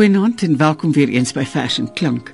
Goeienaand 0.00 0.42
en 0.42 0.56
welkom 0.56 0.92
weer 0.92 1.08
eens 1.08 1.32
by 1.36 1.42
Fashion 1.44 1.92
Klank. 1.92 2.30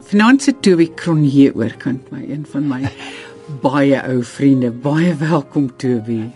Vanaand 0.00 0.42
sit 0.42 0.62
Toby 0.62 0.86
Cronje 0.96 1.50
oorkant 1.54 2.06
my, 2.08 2.22
een 2.30 2.46
van 2.48 2.64
my 2.64 2.88
baie 3.66 3.98
ou 4.08 4.22
vriende. 4.24 4.70
Baie 4.72 5.10
welkom 5.20 5.66
Toby. 5.76 6.30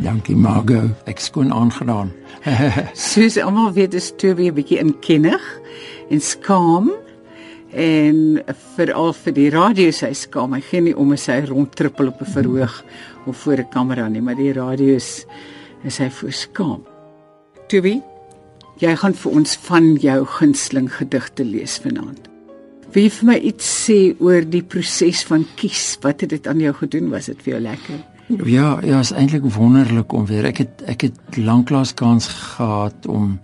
Dankie 0.00 0.36
Margo. 0.36 0.86
Ek 1.04 1.20
skoon 1.20 1.52
aangedaan. 1.52 2.14
Soos 3.10 3.36
almal 3.36 3.76
weet 3.76 3.98
is 4.00 4.08
Toby 4.16 4.48
'n 4.48 4.56
bietjie 4.56 4.80
inkennig 4.80 5.44
en 6.08 6.24
skaam 6.24 6.88
en 7.76 8.40
veral 8.72 9.12
vir 9.12 9.36
die 9.42 9.50
radio 9.52 9.92
sy 9.92 10.14
skaam. 10.16 10.56
Hy 10.56 10.64
gee 10.64 10.80
nie 10.80 10.96
om 10.96 11.12
as 11.12 11.28
hy 11.28 11.42
rondtrippel 11.44 12.08
op 12.08 12.24
'n 12.24 12.32
verhoog 12.40 12.82
of 13.26 13.36
voor 13.36 13.60
'n 13.60 13.68
kamera 13.68 14.08
nie, 14.08 14.24
maar 14.24 14.40
die 14.40 14.56
radio 14.56 14.96
is 14.96 15.26
is 15.84 15.98
hy 15.98 16.08
voor 16.08 16.32
skaam. 16.32 16.86
Toby, 17.68 18.00
jy 18.82 18.96
gaan 18.96 19.14
vir 19.16 19.36
ons 19.40 19.56
van 19.66 19.92
jou 20.00 20.18
gunsteling 20.38 20.88
gedigte 20.92 21.44
lees 21.44 21.78
vanaand. 21.84 22.28
Wil 22.94 23.06
jy 23.08 23.12
vir 23.18 23.28
my 23.28 23.36
iets 23.50 23.70
sê 23.86 23.98
oor 24.24 24.44
die 24.48 24.62
proses 24.64 25.22
van 25.28 25.44
kies? 25.60 25.96
Wat 26.04 26.22
het 26.24 26.32
dit 26.32 26.46
aan 26.48 26.60
jou 26.62 26.72
gedoen? 26.78 27.10
Was 27.12 27.28
dit 27.28 27.42
vir 27.44 27.56
jou 27.56 27.62
lekker? 27.66 28.04
Ja, 28.26 28.78
ja, 28.82 28.98
is 28.98 29.12
eintlik 29.14 29.44
wonderlik 29.54 30.12
om 30.12 30.24
weer. 30.26 30.48
Ek 30.48 30.64
het 30.64 30.82
ek 30.90 31.06
het 31.06 31.36
lanklaas 31.38 31.92
kans 31.94 32.26
gehad 32.32 33.06
om 33.06 33.36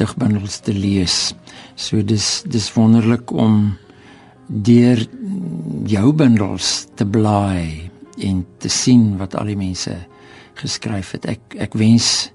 digbundels 0.00 0.60
te 0.64 0.72
lees. 0.72 1.34
So 1.76 2.00
dis 2.06 2.40
dis 2.48 2.70
wonderlik 2.72 3.32
om 3.32 3.74
deur 4.48 5.02
jou 5.90 6.12
bundels 6.16 6.86
te 6.96 7.04
blaai 7.06 7.90
en 8.20 8.46
te 8.58 8.70
sien 8.72 9.18
wat 9.20 9.36
al 9.36 9.52
die 9.52 9.58
mense 9.60 9.92
geskryf 10.60 11.12
het. 11.18 11.28
Ek 11.28 11.58
ek 11.68 11.76
wens 11.76 12.30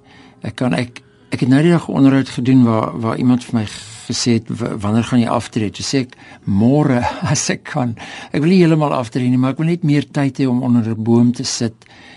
ek 0.46 0.60
kan 0.62 0.78
ek 0.78 1.05
ek 1.36 1.44
het 1.44 1.52
nou 1.52 1.60
die 1.66 1.74
dag 1.74 1.90
onderhoud 1.92 2.30
gedoen 2.32 2.64
waar 2.64 2.94
waar 3.04 3.18
iemand 3.20 3.44
vir 3.44 3.58
my 3.60 3.66
gesê 4.06 4.38
het 4.38 4.48
wanneer 4.56 5.04
gaan 5.04 5.20
jy 5.20 5.30
aftree? 5.32 5.72
Toe 5.74 5.84
sê 5.84 6.04
ek 6.06 6.14
môre 6.48 7.02
as 7.34 7.50
ek 7.52 7.66
kan. 7.74 7.96
Ek 8.32 8.44
wil 8.44 8.54
nie 8.54 8.62
heeltemal 8.62 8.96
aftree 8.96 9.28
nie, 9.28 9.40
maar 9.42 9.56
ek 9.56 9.64
wil 9.64 9.72
net 9.74 9.84
meer 9.84 10.08
tyd 10.08 10.40
hê 10.40 10.48
om 10.48 10.64
onder 10.64 10.88
'n 10.94 11.04
boom 11.04 11.34
te 11.36 11.44
sit 11.44 11.76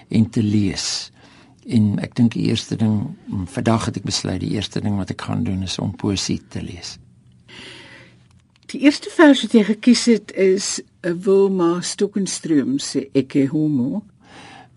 en 0.08 0.28
te 0.30 0.42
lees. 0.42 1.10
En 1.66 1.98
ek 1.98 2.14
dink 2.14 2.32
die 2.32 2.46
eerste 2.48 2.76
ding 2.76 3.16
vandag 3.46 3.90
het 3.90 3.96
ek 3.96 4.06
besluit 4.06 4.40
die 4.40 4.54
eerste 4.54 4.80
ding 4.80 4.96
wat 4.96 5.10
ek 5.10 5.26
gaan 5.26 5.44
doen 5.44 5.62
is 5.62 5.78
om 5.78 5.96
poesie 5.96 6.40
te 6.48 6.62
lees. 6.62 6.98
Die 8.68 8.80
eerste 8.84 9.10
vers 9.10 9.42
wat 9.42 9.52
jy 9.52 9.64
gekies 9.64 10.04
het 10.06 10.32
is 10.32 10.80
'n 11.02 11.18
Wilma 11.24 11.80
Stokenstroom 11.80 12.78
se 12.78 13.08
Ekke 13.12 13.48
Homo. 13.48 14.04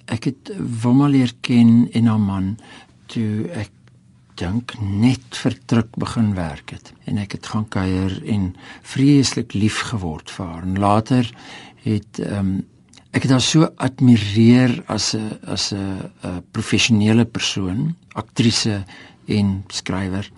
Ek 0.08 0.24
het 0.24 0.52
Wilma 0.58 1.08
leer 1.08 1.34
ken 1.42 1.90
en 1.92 2.06
haar 2.06 2.20
man 2.20 2.58
toe 3.08 3.48
ek 3.54 3.70
dink 4.42 4.74
net 4.82 5.38
vertruk 5.38 5.94
begin 6.02 6.34
werk 6.38 6.74
het 6.76 6.92
en 7.06 7.22
ek 7.22 7.38
het 7.38 7.52
gaan 7.54 7.68
kuier 7.70 8.18
en 8.26 8.52
vreeslik 8.94 9.54
lief 9.54 9.82
geword 9.92 10.34
vir 10.34 10.46
haar 10.54 10.68
en 10.68 10.84
later 10.90 11.32
het 11.86 12.22
ehm 12.24 12.38
um, 12.40 12.60
ek 13.12 13.26
het 13.26 13.34
haar 13.36 13.44
so 13.44 13.68
admireer 13.76 14.84
as 14.88 15.14
'n 15.16 15.40
as 15.46 15.74
'n 15.74 16.44
professionele 16.52 17.26
persoon, 17.26 17.96
aktrise 18.14 18.86
en 19.28 19.64
skrywer 19.68 20.32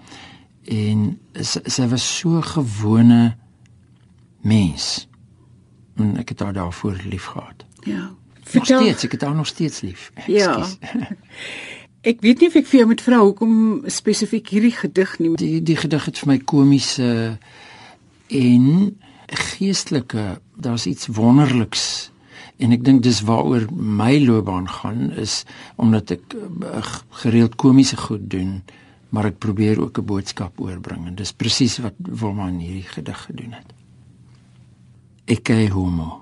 en 0.63 1.19
sy, 1.33 1.59
sy 1.65 1.87
was 1.87 2.17
so 2.17 2.41
gewone 2.41 3.37
mens 4.41 5.07
en 5.97 6.17
ek 6.17 6.29
het 6.29 6.39
haar 6.39 6.53
daarvoor 6.53 6.97
lief 7.05 7.25
gehad. 7.25 7.65
Ja. 7.83 8.11
Nog 8.53 8.65
steeds, 8.65 9.03
ek 9.03 9.11
het 9.11 9.21
haar 9.21 9.35
nog 9.35 9.47
steeds 9.47 9.81
lief. 9.81 10.11
Ja. 10.27 10.65
Ek 12.03 12.19
weet 12.19 12.41
nie 12.41 12.49
of 12.51 12.55
ek 12.59 12.67
vir 12.67 12.81
jou 12.81 12.87
moet 12.89 13.01
vra 13.01 13.17
hoekom 13.23 13.53
spesifiek 13.87 14.49
hierdie 14.51 14.73
gedig 14.75 15.11
nie. 15.23 15.29
Die 15.39 15.61
die 15.63 15.77
gedig 15.79 16.09
het 16.09 16.17
vir 16.19 16.33
my 16.33 16.39
komiese 16.43 17.11
en 18.27 18.65
geestelike, 19.31 20.25
daar's 20.59 20.85
iets 20.89 21.07
wonderliks 21.07 21.85
en 22.59 22.75
ek 22.75 22.83
dink 22.83 23.01
dis 23.05 23.21
waaroor 23.23 23.69
my 23.71 24.17
loopbaan 24.19 24.67
gaan 24.67 25.13
is 25.19 25.41
omdat 25.79 26.11
ek 26.17 26.35
uh, 26.35 26.83
gereeld 27.23 27.55
komiese 27.59 27.97
goed 27.97 28.27
doen, 28.29 28.59
maar 29.15 29.31
ek 29.31 29.39
probeer 29.39 29.79
ook 29.79 30.03
'n 30.03 30.05
boodskap 30.11 30.59
oorbring 30.59 31.07
en 31.07 31.15
dis 31.15 31.31
presies 31.31 31.79
wat 31.79 31.95
Wilma 31.97 32.51
in 32.51 32.59
hierdie 32.59 32.89
gedig 32.99 33.19
gedoen 33.31 33.55
het. 33.55 33.73
Ek 35.25 35.43
kyk 35.47 35.71
homo. 35.71 36.21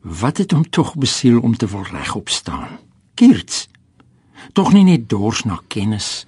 Wat 0.00 0.38
het 0.38 0.56
hom 0.56 0.64
tog 0.64 0.96
besiel 0.96 1.40
om 1.40 1.56
te 1.56 1.66
wil 1.68 1.84
regop 1.84 2.28
staan? 2.28 2.80
Kirts 3.14 3.68
tog 4.52 4.72
nie 4.72 4.84
net 4.84 5.08
dors 5.08 5.44
na 5.44 5.60
kennis 5.68 6.26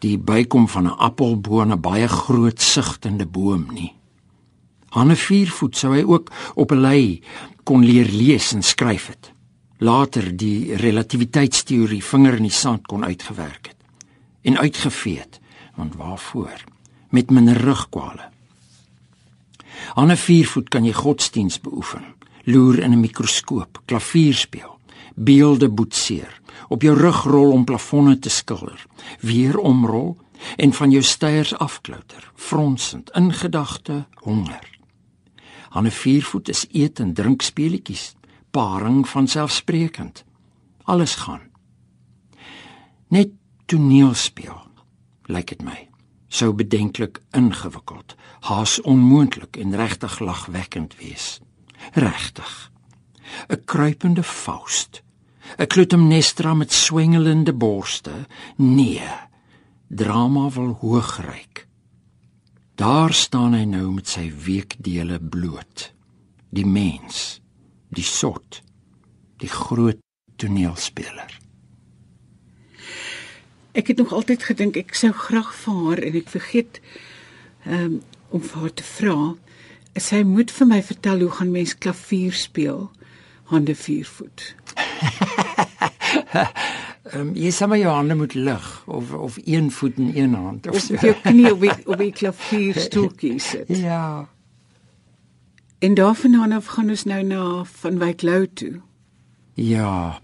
die 0.00 0.18
bykom 0.18 0.68
van 0.68 0.86
'n 0.86 0.98
appelboom 0.98 1.72
'n 1.72 1.80
baie 1.80 2.08
groot 2.08 2.60
sigtende 2.60 3.26
boom 3.26 3.66
nie. 3.72 3.94
Hanne 4.88 5.16
4 5.16 5.50
voet 5.50 5.76
sou 5.76 5.94
hy 5.94 6.02
ook 6.02 6.30
op 6.54 6.72
'n 6.72 6.80
lei 6.80 7.22
kon 7.64 7.84
leer 7.84 8.08
lees 8.08 8.52
en 8.52 8.62
skryf 8.62 9.06
het. 9.06 9.32
Later 9.78 10.36
die 10.36 10.74
relativiteitsteorie 10.76 12.04
vinger 12.04 12.34
in 12.34 12.42
die 12.42 12.52
sand 12.52 12.86
kon 12.86 13.04
uitgewerk 13.04 13.66
het 13.66 13.76
en 14.42 14.58
uitgevee 14.58 15.18
het, 15.18 15.40
want 15.74 15.94
waarvoor? 15.96 16.64
Met 17.08 17.30
minder 17.30 17.56
rugkwale. 17.56 18.28
Hanne 19.94 20.16
4 20.16 20.46
voet 20.46 20.68
kan 20.68 20.84
jy 20.84 20.92
godsdiens 20.92 21.60
beoefen, 21.60 22.04
loer 22.44 22.78
in 22.78 22.92
'n 22.92 23.00
mikroskoop, 23.00 23.82
klavier 23.84 24.34
speel, 24.34 24.78
beelde 25.14 25.68
boetseer 25.68 26.39
op 26.68 26.82
jou 26.82 26.96
rug 26.96 27.22
rol 27.24 27.52
om 27.52 27.64
plafonne 27.64 28.18
te 28.18 28.30
skilder, 28.30 28.86
weer 29.20 29.58
omrol 29.58 30.18
en 30.56 30.72
van 30.72 30.90
jou 30.90 31.02
steiers 31.02 31.54
afklouter, 31.58 32.32
fronsend 32.34 33.10
in 33.10 33.32
gedagte 33.32 34.06
honger. 34.14 34.78
Hanne 35.70 35.90
viervoet 35.90 36.48
is 36.48 36.66
eet 36.72 37.00
en 37.00 37.14
drink 37.14 37.42
speletjies, 37.42 38.14
paring 38.50 39.08
van 39.08 39.28
selfsprekend. 39.28 40.24
Alles 40.82 41.14
gaan. 41.14 41.46
Net 43.08 43.30
toneel 43.66 44.14
speel, 44.14 44.58
lyk 45.30 45.54
dit 45.54 45.62
my. 45.62 45.86
Sou 46.30 46.52
bedenklik 46.54 47.20
ingewikkeld, 47.34 48.14
haas 48.46 48.80
onmoontlik 48.80 49.56
en 49.56 49.74
regtig 49.76 50.18
lagwekkend 50.18 50.96
wees. 50.98 51.40
Regtig. 51.92 52.70
'n 53.48 53.64
Kruipende 53.64 54.22
Faust 54.22 55.02
'n 55.56 55.66
Clytemnestra 55.66 56.54
met 56.54 56.72
swengelende 56.72 57.52
borste. 57.52 58.26
Nee. 58.56 59.08
Drama 59.88 60.50
wil 60.50 60.76
hoogryk. 60.80 61.66
Daar 62.74 63.12
staan 63.12 63.52
hy 63.54 63.64
nou 63.64 63.92
met 63.92 64.08
sy 64.08 64.32
weekdele 64.44 65.20
bloot. 65.20 65.92
Die 66.48 66.66
mens, 66.66 67.40
die 67.88 68.04
sot, 68.04 68.62
die 69.36 69.48
groot 69.48 69.98
toneelspeler. 70.36 71.38
Ek 73.72 73.86
het 73.86 73.96
nog 73.96 74.12
altyd 74.12 74.42
gedink 74.42 74.76
ek 74.76 74.94
sou 74.94 75.12
graag 75.12 75.54
vir 75.54 75.74
haar 75.74 75.98
en 75.98 76.14
ek 76.14 76.28
vergeet 76.28 76.80
um, 77.66 78.00
om 78.30 78.42
vir 78.42 78.60
haar 78.60 78.74
te 78.74 78.86
vra. 78.86 79.18
Sy 79.94 80.22
moet 80.22 80.50
vir 80.50 80.66
my 80.66 80.82
vertel 80.82 81.20
hoe 81.20 81.30
gaan 81.30 81.50
mens 81.50 81.78
klavier 81.78 82.32
speel? 82.32 82.90
hande 83.50 83.74
vier 83.74 84.06
voet. 84.06 84.54
Ehm 87.10 87.20
um, 87.20 87.30
jy 87.34 87.50
sê 87.50 87.66
maar 87.66 87.80
jou 87.80 87.90
hande 87.90 88.14
moet 88.14 88.34
lig 88.34 88.66
of 88.86 89.12
of 89.12 89.38
een 89.44 89.70
voet 89.70 89.96
in 89.98 90.10
een 90.14 90.34
hand 90.34 90.68
of, 90.68 90.74
of 90.74 90.80
so. 90.80 90.94
Jou 90.94 91.14
knie 91.22 91.52
op 91.52 91.60
die 91.60 91.72
op 91.86 91.98
die 91.98 92.12
klavierstoeltjie 92.20 93.38
sit. 93.38 93.68
Ja. 93.68 94.28
En 95.78 95.94
daarvandaan 95.94 96.52
af 96.52 96.66
gaan 96.66 96.92
ons 96.92 97.04
nou 97.04 97.22
na 97.24 97.64
van 97.64 97.98
Wyk 97.98 98.22
Lou 98.22 98.46
toe. 98.54 98.80
Ja. 99.54 100.20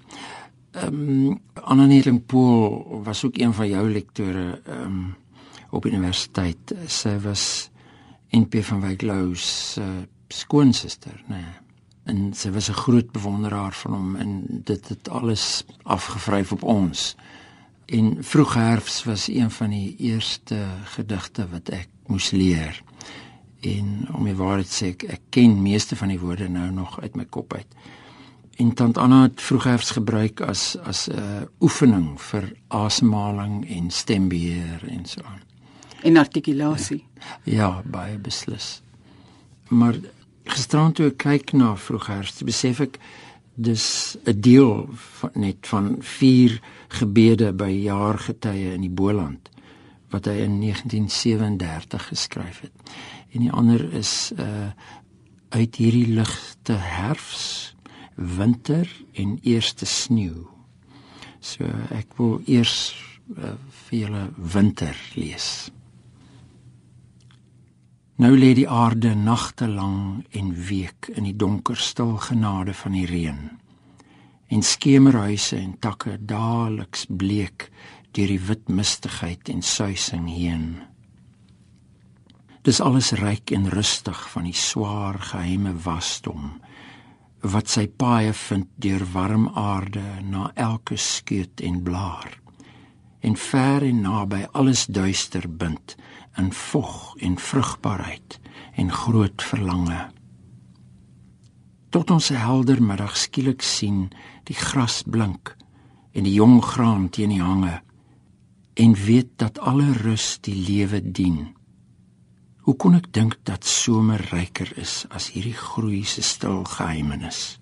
Ehm 0.70 0.94
um, 0.94 1.40
Annelies 1.54 2.20
Pool 2.26 3.00
was 3.04 3.24
ook 3.24 3.38
een 3.38 3.54
van 3.54 3.68
jou 3.68 3.90
lektore 3.92 4.60
ehm 4.64 4.82
um, 4.82 5.14
op 5.70 5.86
universiteit. 5.86 6.74
Sy 6.86 7.18
was 7.18 7.70
NP 8.30 8.64
van 8.64 8.80
Wyk 8.80 9.02
Lou 9.02 9.34
se 9.34 9.80
uh, 9.80 9.86
skoonsister, 10.28 11.22
né? 11.26 11.36
Nee 11.36 11.65
en 12.06 12.32
sy 12.34 12.50
was 12.54 12.68
'n 12.70 12.80
groot 12.82 13.10
bewonderaar 13.12 13.74
van 13.74 13.92
hom 13.92 14.16
en 14.16 14.44
dit 14.48 14.88
het 14.88 15.08
alles 15.08 15.64
afgevryf 15.82 16.52
op 16.52 16.62
ons. 16.62 17.16
En 17.86 18.16
vroeg 18.20 18.54
herfs 18.54 19.04
was 19.04 19.28
een 19.28 19.50
van 19.50 19.70
die 19.70 19.96
eerste 19.98 20.66
gedigte 20.84 21.48
wat 21.50 21.68
ek 21.68 21.88
moes 22.06 22.30
leer. 22.30 22.82
En 23.60 24.08
om 24.14 24.24
die 24.24 24.34
waarheid 24.34 24.70
sê 24.70 24.86
ek, 24.86 25.02
ek 25.02 25.20
ken 25.30 25.62
meeste 25.62 25.96
van 25.96 26.08
die 26.08 26.18
woorde 26.18 26.48
nou 26.48 26.70
nog 26.70 27.00
uit 27.00 27.16
my 27.16 27.24
kop 27.24 27.54
uit. 27.54 27.66
En 28.56 28.72
tant 28.74 28.98
Anna 28.98 29.22
het 29.22 29.40
vroeg 29.40 29.64
herfs 29.64 29.90
gebruik 29.90 30.40
as 30.40 30.76
as 30.84 31.08
'n 31.08 31.18
uh, 31.18 31.42
oefening 31.60 32.20
vir 32.20 32.52
asemhaling 32.68 33.68
en 33.68 33.90
stembeheer 33.90 34.84
en 34.88 35.04
so 35.06 35.20
aan. 35.22 35.40
En 36.02 36.16
artikulasie. 36.16 37.04
Ja, 37.44 37.52
ja 37.52 37.82
baie 37.84 38.18
beslis. 38.18 38.82
Maar 39.68 39.94
gisterand 40.46 40.96
toe 40.96 41.10
ek 41.10 41.18
kyk 41.22 41.52
na 41.52 41.74
vroeghers, 41.76 42.42
besef 42.46 42.80
ek 42.80 42.98
dis 43.56 44.16
'n 44.24 44.40
deel 44.40 44.88
van 44.92 45.30
net 45.34 45.66
van 45.66 45.96
vier 46.00 46.60
gebede 46.88 47.52
by 47.52 47.70
jaargetye 47.70 48.74
in 48.74 48.80
die 48.84 48.92
Boland 48.92 49.50
wat 50.12 50.28
hy 50.30 50.36
in 50.44 50.60
1937 50.60 52.06
geskryf 52.08 52.60
het. 52.60 52.90
En 53.32 53.40
die 53.40 53.52
ander 53.52 53.92
is 53.92 54.32
uh 54.38 54.70
uit 55.48 55.76
hierdie 55.76 56.08
ligte 56.10 56.74
herfs, 56.74 57.74
winter 58.14 58.88
en 59.14 59.38
eerste 59.42 59.86
sneeu. 59.86 60.48
So 61.40 61.64
ek 61.94 62.16
wil 62.18 62.40
eers 62.50 62.96
uh, 63.36 63.54
vir 63.86 63.98
julle 63.98 64.24
winter 64.52 64.96
lees. 65.14 65.70
Nou 68.16 68.32
lê 68.32 68.54
die 68.56 68.68
aarde 68.68 69.10
nagte 69.14 69.66
lank 69.68 70.24
en 70.32 70.54
week 70.68 71.10
in 71.12 71.26
die 71.28 71.36
donker 71.36 71.76
stil 71.76 72.14
genade 72.16 72.72
van 72.72 72.94
die 72.96 73.04
reën. 73.04 73.40
En 74.48 74.62
skemerhuise 74.62 75.58
en 75.58 75.74
takke 75.84 76.16
daaliks 76.24 77.04
bleek 77.10 77.68
deur 78.16 78.32
die 78.32 78.40
wit 78.40 78.70
mistigheid 78.72 79.50
en 79.52 79.60
suising 79.60 80.30
heen. 80.32 80.64
Dis 82.64 82.80
alles 82.80 83.12
ryk 83.20 83.52
en 83.52 83.68
rustig 83.68 84.22
van 84.32 84.48
die 84.48 84.56
swaar 84.56 85.20
geheime 85.20 85.76
wasdom 85.84 86.56
wat 87.46 87.68
sy 87.70 87.84
paaie 87.86 88.32
vind 88.32 88.70
deur 88.82 89.04
warm 89.12 89.44
aarde 89.52 90.02
na 90.24 90.48
elke 90.56 90.96
skeut 90.96 91.60
en 91.62 91.82
blaar 91.84 92.32
en 93.20 93.36
ver 93.36 93.84
en 93.86 94.00
naby 94.02 94.40
alles 94.52 94.86
duister 94.86 95.46
bind 95.46 95.94
in 96.40 96.52
vog 96.52 97.16
en 97.20 97.38
vrugbaarheid 97.38 98.38
en 98.76 98.92
groot 98.92 99.42
verlange 99.50 100.00
tot 101.96 102.10
ons 102.10 102.28
helder 102.28 102.82
middag 102.82 103.16
skielik 103.16 103.62
sien 103.64 104.06
die 104.48 104.58
gras 104.58 105.02
blink 105.02 105.56
en 106.12 106.24
die 106.28 106.36
jong 106.36 106.60
graan 106.64 107.08
teen 107.08 107.34
die 107.34 107.42
hange 107.42 107.80
en 108.76 108.96
weet 109.06 109.36
dat 109.40 109.58
alle 109.58 109.92
rus 110.04 110.36
die 110.44 110.56
lewe 110.68 111.00
dien 111.00 111.56
Hoe 112.66 112.74
kon 112.74 112.96
ek 112.98 113.12
dink 113.14 113.36
dat 113.46 113.62
somer 113.62 114.18
ryker 114.32 114.72
is 114.82 115.04
as 115.14 115.28
hierdie 115.30 115.54
groei 115.54 116.00
se 116.02 116.24
stil 116.26 116.64
geheimenis? 116.66 117.60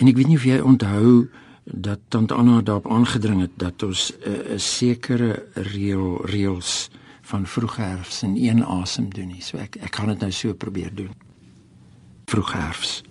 En 0.00 0.08
ek 0.08 0.16
weet 0.16 0.30
nie 0.30 0.38
of 0.40 0.46
jy 0.48 0.56
onthou 0.64 1.10
dat 1.64 2.00
tant 2.08 2.32
Anna 2.32 2.60
daarop 2.60 2.90
aangedring 2.90 3.40
het 3.40 3.56
dat 3.56 3.82
ons 3.82 4.12
'n 4.12 4.30
uh, 4.30 4.58
sekere 4.58 5.46
reël 5.54 6.20
reëls 6.24 6.90
van 7.20 7.46
vroegherfs 7.46 8.22
in 8.22 8.36
een 8.36 8.64
asem 8.64 9.08
doen 9.14 9.26
nie. 9.26 9.42
So 9.42 9.56
ek 9.56 9.76
ek 9.76 9.96
gaan 9.96 10.08
dit 10.08 10.18
nou 10.18 10.32
so 10.32 10.54
probeer 10.54 10.94
doen. 10.94 11.14
Vroegherfs. 12.24 13.02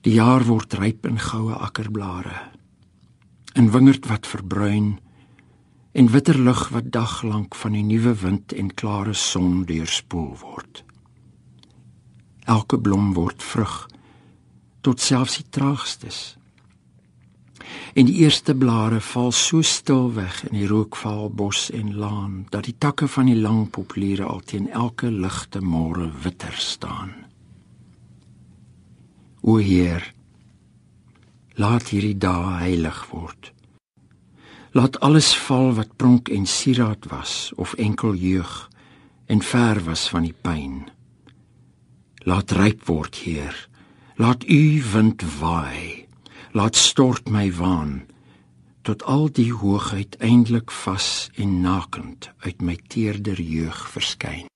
Die 0.00 0.12
jaar 0.12 0.44
word 0.44 0.74
ryp 0.74 1.06
in 1.06 1.18
goue 1.18 1.54
akkerblare. 1.54 2.50
In 3.54 3.70
wingerd 3.70 4.06
wat 4.06 4.26
verbruin 4.26 4.98
en 5.92 6.10
witter 6.10 6.38
lug 6.38 6.68
wat 6.68 6.92
daglank 6.92 7.54
van 7.54 7.72
die 7.72 7.82
nuwe 7.82 8.14
wind 8.14 8.52
en 8.52 8.74
klare 8.74 9.14
son 9.14 9.64
deurspoel 9.64 10.36
word. 10.38 10.84
Elke 12.44 12.80
blom 12.80 13.12
word 13.14 13.42
vrug 13.42 13.86
tot 14.80 15.00
selfs 15.00 15.38
die 15.40 15.46
traagstes. 15.48 16.36
En 17.94 18.08
die 18.08 18.16
eerste 18.24 18.54
blare 18.54 19.00
val 19.00 19.32
so 19.32 19.62
stil 19.62 20.12
weg 20.14 20.40
in 20.48 20.58
die 20.58 20.66
rookval 20.66 21.30
bos 21.30 21.68
en 21.70 21.94
laan 21.96 22.46
dat 22.50 22.66
die 22.66 22.74
takke 22.78 23.08
van 23.08 23.30
die 23.30 23.38
lang 23.38 23.70
populiere 23.70 24.24
al 24.24 24.40
teen 24.40 24.70
elke 24.70 25.10
ligte 25.10 25.60
môre 25.62 26.10
witter 26.22 26.54
staan. 26.58 27.12
O 29.40 29.56
Heer, 29.56 30.14
laat 31.54 31.92
hierdie 31.92 32.18
dae 32.18 32.58
heilig 32.64 33.04
word. 33.12 33.52
Laat 34.74 34.98
alles 35.06 35.30
val 35.46 35.74
wat 35.76 35.96
pronk 35.96 36.28
en 36.28 36.46
sieraad 36.50 37.06
was 37.12 37.52
of 37.54 37.76
enkel 37.78 38.14
jeug 38.18 38.54
en 39.26 39.42
ver 39.42 39.84
was 39.84 40.08
van 40.08 40.26
die 40.26 40.34
pyn. 40.34 40.82
Laat 42.26 42.50
ryp 42.56 42.86
word, 42.88 43.14
Heer. 43.22 43.54
Laat 44.16 44.44
U 44.48 44.82
wind 44.92 45.22
waai. 45.38 46.03
Laat 46.54 46.76
stort 46.76 47.28
my 47.28 47.48
waan 47.58 48.06
tot 48.86 49.02
al 49.10 49.24
die 49.32 49.50
hoogheid 49.52 50.14
eindelik 50.22 50.70
vas 50.70 51.30
en 51.34 51.60
nakend 51.64 52.30
uit 52.46 52.62
my 52.62 52.76
teerder 52.86 53.40
jeug 53.42 53.80
verskyn. 53.90 54.46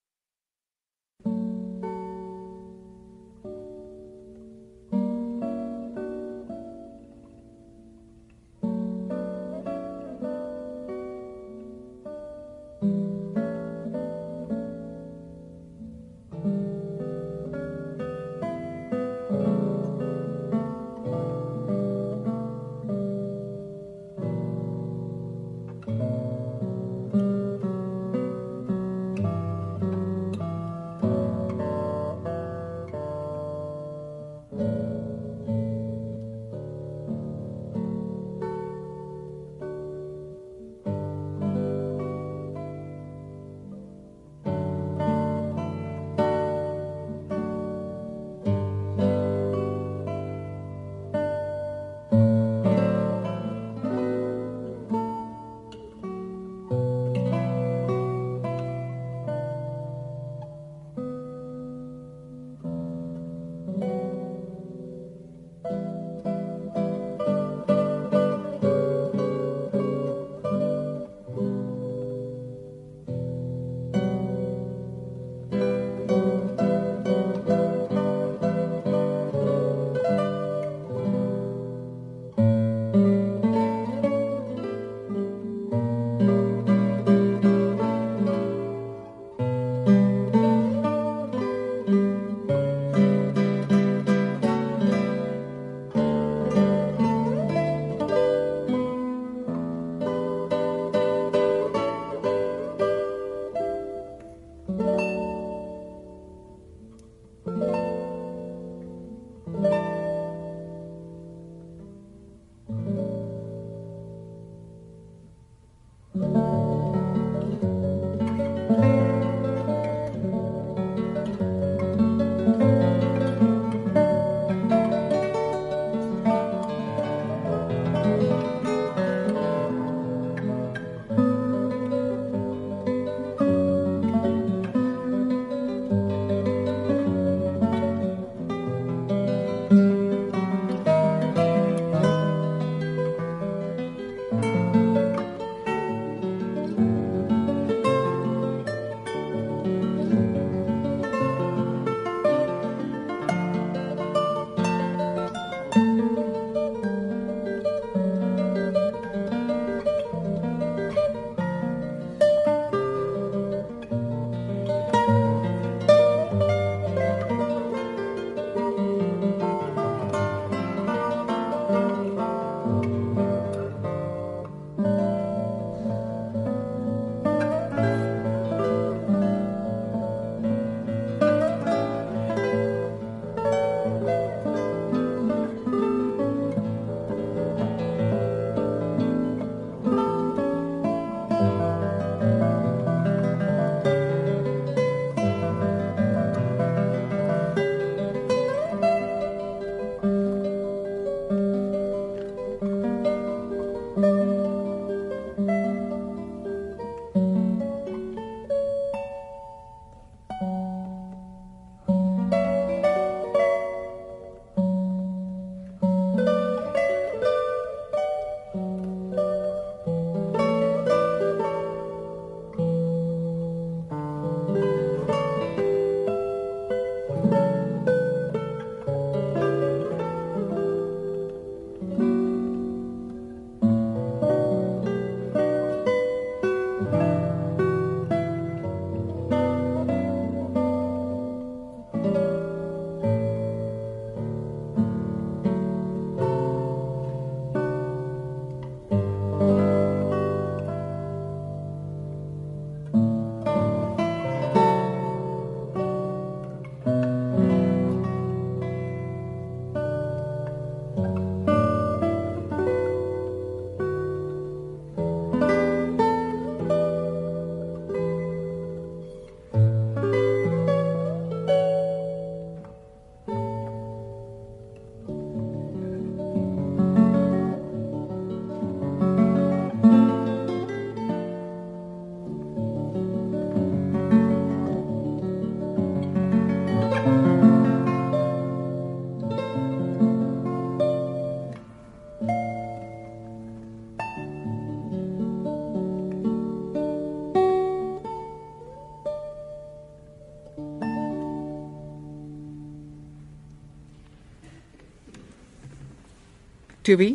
Toby, 306.89 307.11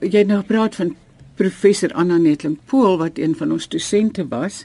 jy 0.00 0.22
het 0.22 0.28
nou 0.30 0.38
gepraat 0.40 0.78
van 0.78 0.94
professor 1.36 1.92
Anna 2.00 2.16
Netling 2.16 2.54
Pool 2.70 2.94
wat 2.96 3.18
een 3.20 3.34
van 3.36 3.50
ons 3.52 3.66
dosente 3.68 4.24
was 4.30 4.62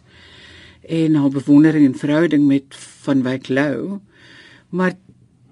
en 0.88 1.18
haar 1.20 1.34
bewondering 1.34 1.84
en 1.84 1.98
verhouding 2.00 2.46
met 2.48 2.78
van 3.04 3.26
Wyk 3.26 3.50
Lou. 3.52 4.00
Maar 4.72 4.96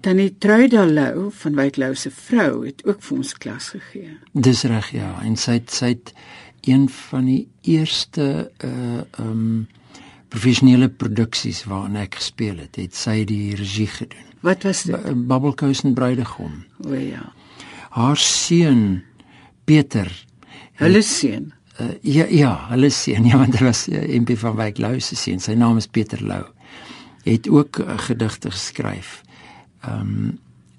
Tannie 0.00 0.30
Truida 0.40 0.86
Lou 0.88 1.28
van 1.42 1.60
Wyk 1.60 1.76
Lou 1.76 1.92
se 1.94 2.10
vrou 2.10 2.64
het 2.64 2.80
ook 2.88 3.04
vir 3.04 3.18
ons 3.18 3.36
klas 3.36 3.68
gegee. 3.76 4.16
Dis 4.32 4.64
reg 4.64 4.88
ja, 4.96 5.12
en 5.20 5.36
sy 5.36 5.58
het 5.58 5.76
sy 5.76 5.92
het 5.92 6.14
een 6.64 6.88
van 6.88 7.28
die 7.28 7.44
eerste 7.68 8.50
uh 8.64 9.04
um 9.20 9.66
professionele 10.32 10.88
produksies 10.88 11.66
waarin 11.68 12.00
ek 12.00 12.16
gespeel 12.16 12.64
het, 12.64 12.80
het 12.80 12.96
sy 12.96 13.24
die 13.28 13.54
regie 13.56 13.92
gedoen. 13.92 14.32
Wat 14.40 14.64
was 14.64 14.86
dit? 14.88 15.12
Bubbelkous 15.28 15.84
en 15.84 15.94
Bruidegom. 15.94 16.62
O 16.88 16.96
ja. 16.96 17.28
Haar 17.96 18.20
seun 18.20 19.02
Pieter, 19.64 20.10
hulle 20.80 21.02
seun. 21.02 21.52
Uh, 21.80 21.92
ja 22.04 22.26
ja, 22.30 22.52
hulle 22.70 22.90
seun, 22.92 23.24
ja 23.28 23.40
want 23.40 23.56
hy 23.56 23.64
was 23.66 23.86
uh, 23.88 24.02
MP 24.20 24.36
van 24.40 24.56
Wyk 24.58 24.80
Lou 24.84 25.00
se 25.00 25.16
seun. 25.16 25.40
Sy 25.40 25.56
naam 25.56 25.80
is 25.80 25.88
Pieter 25.88 26.20
Lou. 26.24 26.44
Het 27.24 27.48
ook 27.48 27.80
uh, 27.82 27.96
gedigte 28.08 28.52
geskryf. 28.54 29.22
Ehm 29.84 30.00
um, 30.00 30.34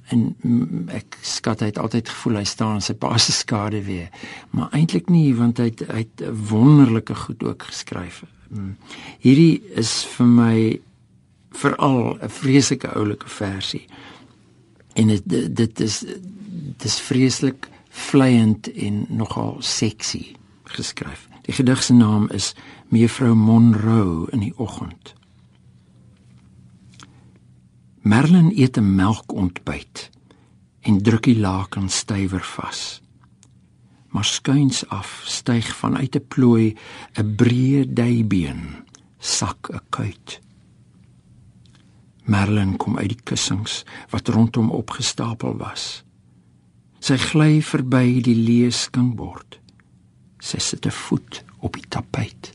en 0.08 0.88
ek 0.96 1.18
skat 1.26 1.60
hy 1.64 1.72
het 1.72 1.80
altyd 1.82 2.10
gevoel 2.12 2.40
hy 2.40 2.48
staan 2.48 2.84
sy 2.84 2.96
pa 3.00 3.18
se 3.20 3.34
skade 3.36 3.82
weer 3.84 4.08
maar 4.56 4.72
eintlik 4.76 5.10
nie 5.12 5.34
want 5.36 5.60
hy 5.60 5.70
het, 5.72 5.84
hy 5.92 6.04
het 6.06 6.24
wonderlike 6.52 7.16
goed 7.26 7.44
ook 7.44 7.68
geskryf 7.68 8.22
mm. 8.48 8.76
hierdie 9.26 9.60
is 9.76 9.92
vir 10.16 10.30
my 10.32 10.58
veral 11.58 12.16
'n 12.16 12.32
vreeslike 12.40 12.94
oulike 12.96 13.28
versie 13.28 13.84
en 14.98 15.14
dit 15.14 15.56
dit 15.56 15.84
is 15.86 16.00
dit 16.02 16.88
is 16.90 17.00
vreeslik 17.10 17.70
vleiend 17.90 18.72
en 18.74 19.06
nogal 19.10 19.56
seksie 19.60 20.36
geskryf 20.78 21.28
die 21.48 21.56
gedig 21.56 21.84
se 21.84 21.94
naam 21.94 22.28
is 22.36 22.54
mevrou 22.94 23.34
Monroe 23.36 24.28
in 24.32 24.46
die 24.48 24.54
oggend 24.58 25.18
Merlin 28.08 28.52
eet 28.56 28.78
'n 28.78 28.96
melkontbyt 28.96 30.10
en 30.88 31.02
druk 31.04 31.26
die 31.28 31.40
laken 31.40 31.90
stywer 31.90 32.44
vas. 32.56 33.02
Maar 34.08 34.26
skuins 34.26 34.88
af 34.88 35.22
styg 35.26 35.68
vanuit 35.76 36.16
'n 36.16 36.28
plooi 36.28 36.76
'n 37.20 37.36
breë 37.36 37.84
duibeen, 38.00 38.62
sak 39.20 39.70
'n 39.70 39.84
kuit. 39.90 40.40
Merlin 42.28 42.76
kom 42.78 42.98
uit 42.98 43.14
die 43.16 43.24
kussings 43.24 43.84
wat 44.12 44.28
rondom 44.28 44.70
opgestapel 44.76 45.56
was. 45.62 46.04
Sy 47.00 47.18
gly 47.22 47.62
verby 47.64 48.20
die 48.26 48.36
leeskingbord. 48.36 49.60
Sy 50.40 50.60
sit 50.60 50.86
'n 50.86 50.92
voet 50.92 51.44
op 51.60 51.74
die 51.74 51.88
tapijt. 51.90 52.54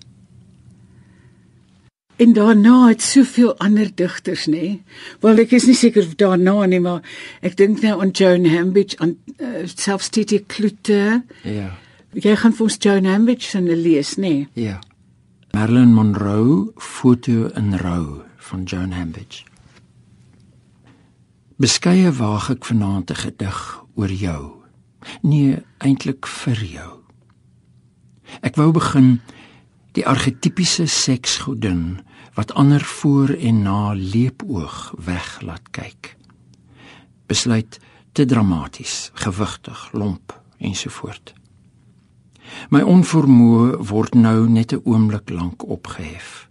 En 2.17 2.33
daarna 2.33 2.88
het 2.88 3.02
soveel 3.02 3.57
ander 3.59 3.91
digters, 3.95 4.47
nê? 4.47 4.50
Nee? 4.50 4.83
Wel 5.21 5.38
ek 5.38 5.52
is 5.52 5.67
nie 5.67 5.75
seker 5.75 6.05
of 6.07 6.14
daarna 6.14 6.67
nie, 6.67 6.81
maar 6.81 7.00
ek 7.41 7.57
dink 7.57 7.81
nou 7.83 8.00
aan 8.00 8.11
Joan 8.11 8.47
Hambidge 8.47 8.99
aan 8.99 9.17
uh, 9.38 9.64
selfs 9.64 10.09
Titi 10.09 10.38
Klute. 10.47 11.23
Ja. 11.43 11.73
Jy 12.12 12.37
gaan 12.37 12.52
vir 12.52 12.64
ons 12.64 12.76
Joan 12.79 13.09
Hambidge 13.09 13.49
se 13.49 13.61
lees, 13.61 14.17
nê? 14.17 14.29
Nee? 14.29 14.49
Ja. 14.55 14.81
Marilyn 15.52 15.95
Monroe, 15.95 16.73
foto 16.76 17.49
in 17.57 17.75
rou 17.76 18.23
van 18.37 18.62
Joan 18.64 18.93
Hambidge. 18.93 19.51
Beskeie 21.62 22.11
waag 22.11 22.49
ek 22.50 22.64
vanaand 22.66 23.11
'n 23.11 23.21
gedig 23.23 23.59
oor 23.95 24.11
jou. 24.11 24.42
Nee, 25.23 25.62
eintlik 25.78 26.26
vir 26.26 26.59
jou. 26.64 26.92
Ek 28.42 28.57
wou 28.57 28.73
begin 28.73 29.21
die 29.92 30.07
argetipiese 30.07 30.87
seksgodin 30.87 32.00
wat 32.35 32.54
ander 32.54 32.81
voor 32.81 33.28
en 33.28 33.62
na 33.62 33.92
leepoog 33.92 34.95
weg 34.99 35.40
laat 35.40 35.71
kyk. 35.71 36.16
Besluit 37.26 37.78
te 38.12 38.25
dramaties, 38.25 39.11
gewigtig, 39.14 39.92
lomp 39.92 40.42
ensovoort. 40.59 41.35
My 42.71 42.81
onvermoë 42.81 43.87
word 43.87 44.14
nou 44.14 44.49
net 44.49 44.73
'n 44.73 44.83
oomblik 44.85 45.31
lank 45.31 45.62
opgehef. 45.62 46.49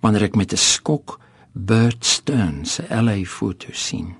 Wanneer 0.00 0.22
ek 0.22 0.36
met 0.36 0.52
'n 0.52 0.56
skok 0.56 1.18
Bert 1.52 2.04
Stern 2.04 2.64
se 2.64 2.86
LA 2.88 3.24
foto 3.24 3.72
sien. 3.72 4.14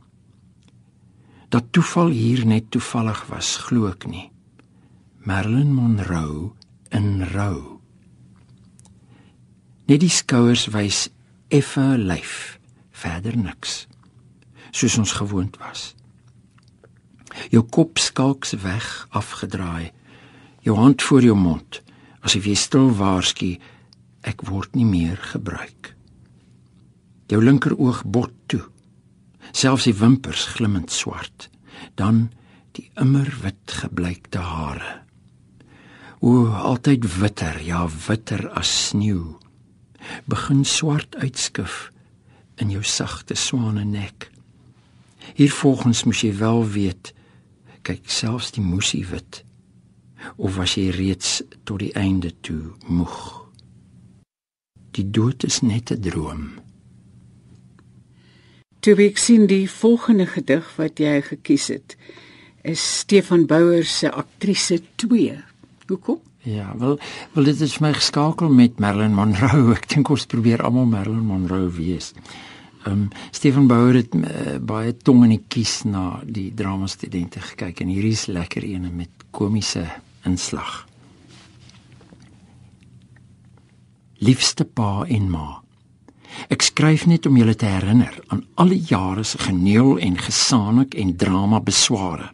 Dat 1.48 1.64
toeval 1.70 2.08
hier 2.08 2.46
net 2.46 2.70
toevallig 2.70 3.26
was, 3.26 3.56
glo 3.56 3.86
ek 3.86 4.06
nie. 4.10 4.32
Marilyn 5.22 5.70
Monroe 5.70 6.50
in 6.90 7.22
rou. 7.30 7.78
Net 9.86 10.02
die 10.02 10.10
skouers 10.10 10.66
wys 10.74 11.06
effe 11.54 11.84
lyf, 12.02 12.58
verder 12.90 13.38
niks. 13.38 13.86
Soos 14.74 14.98
ons 14.98 15.14
gewoond 15.22 15.54
was. 15.62 15.92
Jou 17.54 17.62
kop 17.62 18.02
skalks 18.02 18.56
weg 18.58 19.06
afgedraai. 19.14 19.92
Jou 20.66 20.74
hand 20.76 21.02
voor 21.02 21.22
jou 21.22 21.38
mond, 21.38 21.78
asof 22.26 22.50
jy 22.50 22.58
stil 22.58 22.90
waarsku 22.98 23.54
ek 24.26 24.42
word 24.50 24.74
nie 24.74 24.86
meer 24.86 25.16
gebruik. 25.30 25.94
Jou 27.30 27.40
linker 27.42 27.76
oog 27.78 28.02
bot 28.04 28.34
toe. 28.50 28.64
Selfs 29.52 29.86
die 29.86 29.94
wimpers 29.94 30.48
glimmend 30.56 30.90
swart. 30.90 31.48
Dan 31.94 32.30
die 32.76 32.90
immer 33.00 33.28
wit 33.42 33.78
gebleikte 33.82 34.42
hare. 34.42 35.00
O, 36.20 36.50
altyd 36.50 37.06
witter, 37.20 37.56
ja, 37.64 37.86
witter 38.06 38.50
as 38.52 38.70
sneeu 38.88 39.40
begin 40.24 40.64
swart 40.64 41.16
uitskif 41.16 41.90
in 42.54 42.70
jou 42.70 42.82
sagte 42.84 43.34
swane 43.34 43.84
nek. 43.84 44.30
Hier 45.34 45.52
volgens 45.52 46.04
moet 46.04 46.22
jy 46.24 46.32
wel 46.38 46.64
weet, 46.74 47.12
kyk 47.86 48.10
selfs 48.10 48.52
die 48.56 48.64
moesie 48.64 49.06
wit 49.08 49.44
of 50.36 50.58
was 50.58 50.74
jy 50.76 50.90
reeds 50.92 51.38
tot 51.64 51.80
die 51.80 51.94
einde 51.96 52.34
toe 52.44 52.74
moeg. 52.84 53.16
Die 54.92 55.06
dood 55.08 55.46
is 55.48 55.62
net 55.64 55.90
'n 55.90 56.00
droom. 56.00 56.59
Toe 58.80 58.94
ek 59.04 59.18
sien 59.20 59.44
die 59.44 59.66
volgende 59.68 60.24
gedig 60.24 60.64
wat 60.78 61.00
jy 61.02 61.18
gekies 61.26 61.68
het, 61.68 61.96
is 62.64 62.80
Stefan 62.80 63.44
Bouwer 63.48 63.84
se 63.84 64.08
aktrise 64.08 64.78
2. 64.96 65.34
Hoekom? 65.90 66.20
Ja, 66.48 66.72
wel, 66.78 66.96
wel 67.32 67.44
dit 67.44 67.60
is 67.60 67.78
my 67.84 67.92
geskakel 67.92 68.48
met 68.48 68.78
Marilyn 68.80 69.12
Monroe. 69.12 69.74
Ek 69.76 69.84
dink 69.92 70.08
ons 70.08 70.24
probeer 70.24 70.64
almal 70.64 70.88
Marilyn 70.88 71.26
Monroe 71.28 71.68
wees. 71.76 72.14
Um, 72.88 73.10
Stephen 73.36 73.66
Bauer 73.68 73.98
het 73.98 74.14
uh, 74.16 74.56
baie 74.56 74.94
tong 74.96 75.26
in 75.26 75.34
die 75.34 75.42
kies 75.52 75.82
na 75.84 76.22
die 76.24 76.48
drama 76.56 76.88
studente 76.88 77.42
gekyk 77.44 77.82
en 77.84 77.92
hierdie 77.92 78.16
is 78.16 78.30
lekker 78.32 78.64
een 78.64 78.88
met 78.96 79.26
komiese 79.36 79.84
inslag. 80.24 80.86
Liefste 84.24 84.64
pa 84.64 85.04
en 85.04 85.28
ma. 85.28 85.60
Ek 86.48 86.62
skryf 86.62 87.06
net 87.06 87.26
om 87.26 87.36
julle 87.36 87.54
te 87.54 87.66
herinner 87.66 88.14
aan 88.28 88.44
al 88.54 88.68
die 88.68 88.84
jare 88.86 89.24
se 89.24 89.38
geneel 89.38 89.98
en 89.98 90.18
gesaanik 90.18 90.94
en 90.94 91.16
drama 91.16 91.60
besware. 91.60 92.30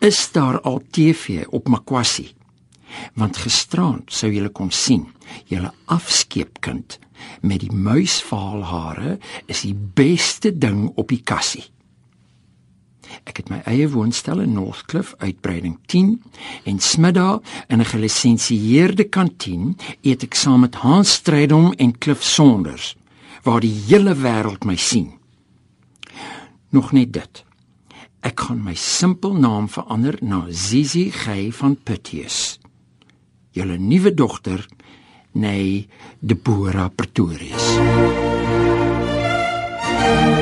Is 0.00 0.32
daar 0.32 0.60
al 0.60 0.82
TV 0.90 1.44
op 1.50 1.68
Makwasi? 1.68 2.36
want 3.14 3.38
gisterand 3.40 4.12
sou 4.12 4.30
julle 4.32 4.52
kon 4.54 4.70
sien 4.74 5.06
julle 5.50 5.72
afskeepkind 5.92 6.98
met 7.46 7.62
die 7.64 7.72
muisvaalhare 7.72 9.16
is 9.50 9.64
die 9.66 9.74
beste 9.74 10.52
ding 10.52 10.86
op 10.94 11.10
die 11.12 11.22
kassie 11.32 11.64
ek 13.26 13.40
het 13.40 13.50
my 13.50 13.60
eie 13.70 13.86
woonstel 13.90 14.42
in 14.42 14.56
Northcliff 14.58 15.14
uitbreiding 15.22 15.78
10 15.92 16.16
en 16.72 16.80
smiddag 16.82 17.40
in 17.68 17.80
'n 17.80 17.90
gelisensieerde 17.92 19.08
kantien 19.08 19.76
eet 20.02 20.22
ek 20.22 20.34
saam 20.34 20.60
met 20.60 20.82
Hans 20.82 21.12
Strydom 21.20 21.72
en 21.78 21.98
Cliff 21.98 22.22
Saunders 22.22 22.96
waar 23.46 23.62
die 23.62 23.74
hele 23.86 24.12
wêreld 24.18 24.66
my 24.66 24.76
sien. 24.76 25.14
Nog 26.74 26.92
net 26.92 27.14
dit. 27.14 27.42
Ek 28.26 28.48
gaan 28.48 28.64
my 28.66 28.74
simpel 28.74 29.38
naam 29.38 29.70
verander 29.70 30.18
na 30.20 30.44
Zizi 30.50 31.08
Gey 31.14 31.52
van 31.54 31.78
Puttius 31.78 32.58
julle 33.56 33.78
nuwe 33.80 34.14
dogter, 34.14 34.66
nee, 35.32 35.88
Deborah 36.20 36.90
Pretorius. 36.94 37.76
En 40.06 40.26
die 40.28 40.35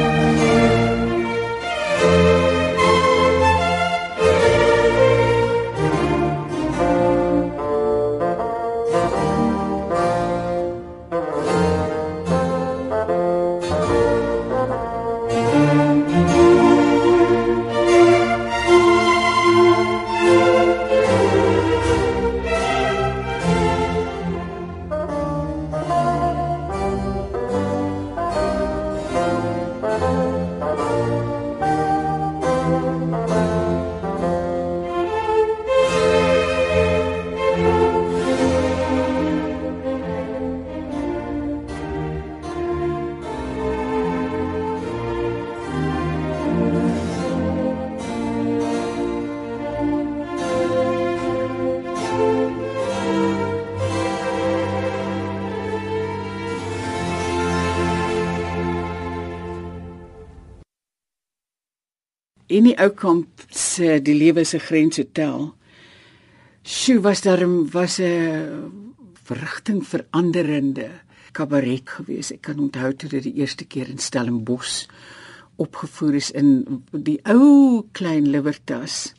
ou 62.81 62.91
kamp 62.91 63.45
se 63.51 63.99
die 64.03 64.17
lewe 64.17 64.45
se 64.45 64.59
grens 64.59 64.99
hotel. 65.01 65.55
Sjoe, 66.65 67.01
was 67.01 67.21
daar 67.21 67.45
was 67.73 67.99
'n 68.01 68.73
verrigting 69.25 69.87
veranderende 69.87 70.91
kabaret 71.33 71.89
gewees. 71.89 72.33
Ek 72.33 72.43
kan 72.43 72.59
onthou 72.59 72.93
toe 72.93 73.09
dit 73.09 73.23
die 73.23 73.35
eerste 73.43 73.65
keer 73.65 73.89
in 73.89 73.99
Stellenbosch 73.99 74.87
opgevoer 75.57 76.15
is 76.15 76.31
in 76.31 76.83
die 76.91 77.21
ou 77.31 77.85
klein 77.93 78.31
Libertas 78.31 79.15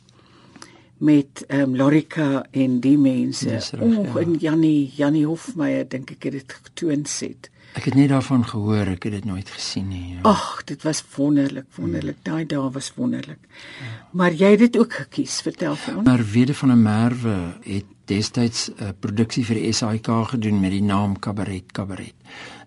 met 0.98 1.44
ehm 1.48 1.60
um, 1.60 1.76
Lorika 1.76 2.46
en 2.50 2.80
die 2.80 2.96
mense. 2.98 3.58
Oek 3.80 4.06
ja. 4.06 4.20
en 4.20 4.38
Jannie, 4.40 4.92
Jannie 4.96 5.26
Hofmeyer 5.26 5.84
dink 5.88 6.10
ek 6.10 6.24
het 6.24 6.32
dit 6.32 6.52
getoon 6.62 7.04
sit. 7.04 7.50
Ek 7.76 7.90
het 7.90 7.96
net 7.98 8.08
daarvan 8.08 8.44
gehoor, 8.48 8.88
ek 8.94 9.04
het 9.04 9.12
dit 9.18 9.26
nooit 9.28 9.50
gesien 9.52 9.88
nie. 9.92 10.14
Ja. 10.14 10.22
Ag, 10.30 10.62
dit 10.64 10.82
was 10.86 11.02
wonderlik, 11.16 11.66
wonderlik. 11.76 12.22
Daai 12.24 12.46
dae 12.48 12.70
was 12.72 12.88
wonderlik. 12.96 13.42
Ja. 13.82 13.90
Maar 14.16 14.32
jy 14.32 14.50
het 14.54 14.64
dit 14.64 14.78
ook 14.80 14.96
gekies, 15.02 15.40
vertel 15.44 15.76
vir 15.76 15.98
ons. 15.98 16.06
Maar 16.08 16.24
Wede 16.32 16.56
van 16.56 16.72
der 16.72 16.80
Merwe 16.80 17.36
het 17.66 17.92
destyds 18.08 18.70
'n 18.70 18.82
uh, 18.82 18.90
produksie 19.00 19.44
vir 19.44 19.60
die 19.60 19.72
SAIK 19.72 20.08
gedoen 20.32 20.60
met 20.60 20.70
die 20.70 20.82
naam 20.82 21.18
Kabaret 21.18 21.72
Kabaret. 21.72 22.14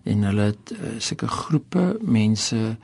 En 0.04 0.22
hulle 0.22 0.52
het 0.52 0.72
uh, 0.72 0.98
sulke 0.98 1.26
groepe 1.26 1.98
mense 2.00 2.76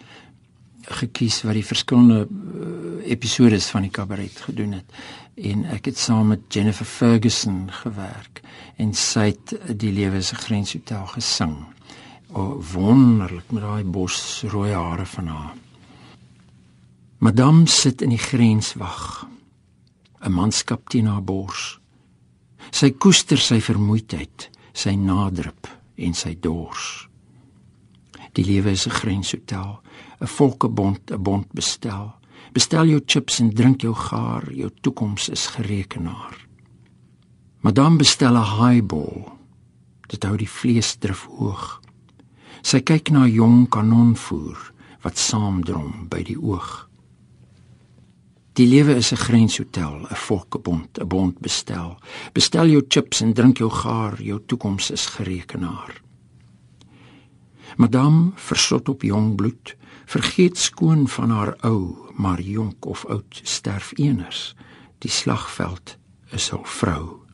gekies 0.87 1.43
wat 1.43 1.55
die 1.55 1.67
verskillende 1.67 2.27
uh, 2.27 3.11
episodes 3.11 3.67
van 3.71 3.87
die 3.87 3.91
kabaret 3.91 4.41
gedoen 4.47 4.77
het 4.79 4.99
en 5.35 5.65
ek 5.75 5.91
het 5.91 5.99
saam 5.99 6.31
met 6.33 6.47
Jennifer 6.49 6.87
Ferguson 6.87 7.67
gewerk 7.83 8.41
en 8.81 8.95
sy 8.95 9.33
het 9.33 9.57
die 9.79 9.93
lewe 9.93 10.23
se 10.23 10.39
grenshotel 10.39 11.07
gesing 11.17 11.57
oh, 12.33 12.63
wonderlik 12.73 13.51
met 13.51 13.63
daai 13.63 13.85
bos 13.85 14.43
rooi 14.51 14.73
hare 14.73 15.07
van 15.07 15.27
haar. 15.27 15.55
Madame 17.19 17.67
sit 17.67 18.03
in 18.03 18.13
die 18.13 18.21
grenswag. 18.21 19.27
'n 20.21 20.33
Manskap 20.33 20.89
teen 20.89 21.07
haar 21.07 21.23
bors. 21.23 21.79
Sy 22.71 22.91
koester 22.91 23.39
sy 23.39 23.61
vermoeidheid, 23.61 24.51
sy 24.73 24.97
nadrup 24.97 25.69
en 25.97 26.15
sy 26.15 26.35
dors. 26.41 27.09
Die 28.33 28.45
lewe 28.45 28.71
is 28.71 28.87
'n 28.87 28.99
grenshotel, 29.01 29.81
'n 30.21 30.27
volkebond, 30.27 31.11
'n 31.11 31.23
bond 31.23 31.53
bestel. 31.53 32.15
Bestel 32.53 32.87
jou 32.87 33.01
chips 33.07 33.41
en 33.41 33.51
drink 33.51 33.81
jou 33.81 33.95
gaar, 33.95 34.53
jou 34.53 34.71
toekoms 34.81 35.29
is 35.29 35.47
gerekenaar. 35.47 36.47
Madame 37.61 37.97
bestel 37.97 38.37
'n 38.37 38.61
highball. 38.61 39.33
Dit 40.09 40.25
hou 40.25 40.37
die 40.37 40.51
vlees 40.51 40.97
drif 40.97 41.25
hoog. 41.25 41.81
Sy 42.67 42.81
kyk 42.83 43.13
na 43.15 43.29
jong 43.31 43.69
kanonvoer 43.71 44.59
wat 45.05 45.21
saamdrom 45.23 46.09
by 46.11 46.25
die 46.27 46.35
oog. 46.35 46.89
Die 48.59 48.67
lewe 48.67 48.97
is 48.99 49.13
'n 49.13 49.23
grenshotel, 49.23 49.95
'n 50.11 50.19
volkebond, 50.27 50.99
'n 50.99 51.07
bond 51.07 51.39
bestel. 51.39 51.99
Bestel 52.33 52.67
jou 52.67 52.83
chips 52.89 53.21
en 53.21 53.35
drink 53.35 53.59
jou 53.59 53.71
gaar, 53.71 54.23
jou 54.23 54.41
toekoms 54.47 54.91
is 54.91 55.07
gerekenaar. 55.07 56.03
Madame 57.77 58.33
versot 58.35 58.89
op 58.89 59.03
jong 59.03 59.37
bloed, 59.37 59.77
vergeet 60.07 60.59
skoon 60.59 61.09
van 61.09 61.31
haar 61.31 61.57
ou, 61.63 61.97
maar 62.17 62.41
jonk 62.41 62.87
of 62.87 63.05
oud 63.05 63.41
sterf 63.43 63.93
eeners. 63.97 64.57
Die 64.99 65.11
slagveld 65.11 65.99
is 66.31 66.51
haar 66.51 66.67
vrou. 66.67 67.26